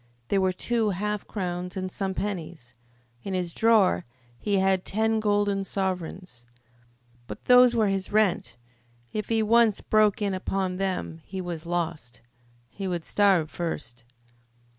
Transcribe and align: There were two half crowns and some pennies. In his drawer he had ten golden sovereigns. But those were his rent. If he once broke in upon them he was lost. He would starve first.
There 0.29 0.41
were 0.41 0.51
two 0.51 0.89
half 0.89 1.27
crowns 1.27 1.77
and 1.77 1.91
some 1.91 2.15
pennies. 2.15 2.73
In 3.23 3.35
his 3.35 3.53
drawer 3.53 4.03
he 4.39 4.57
had 4.57 4.83
ten 4.83 5.19
golden 5.19 5.63
sovereigns. 5.63 6.43
But 7.27 7.45
those 7.45 7.75
were 7.75 7.87
his 7.89 8.11
rent. 8.11 8.57
If 9.13 9.29
he 9.29 9.43
once 9.43 9.79
broke 9.79 10.19
in 10.19 10.33
upon 10.33 10.77
them 10.77 11.21
he 11.23 11.39
was 11.39 11.67
lost. 11.67 12.21
He 12.71 12.87
would 12.87 13.05
starve 13.05 13.51
first. 13.51 14.03